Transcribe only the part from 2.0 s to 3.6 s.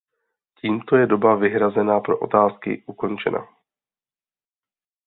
otázky ukončena.